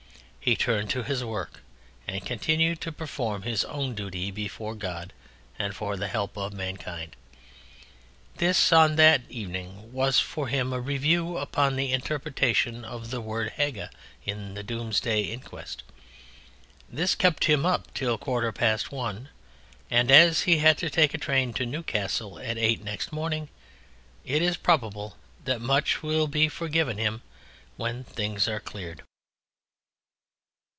[0.43, 1.59] He turned to his work
[2.07, 5.13] and continued to perform his own duty before God
[5.59, 7.15] and for the help of mankind.
[8.37, 13.51] This, on that evening, was for him a review upon the interpretation of the word
[13.57, 13.91] haga
[14.25, 15.83] in the Domesday Inquest.
[16.89, 19.29] This kept him up till a quarter past one,
[19.91, 23.47] and as he had to take a train to Newcastle at eight next morning
[24.25, 27.21] it is probable that much will be forgiven him
[27.77, 29.03] when things are cleared.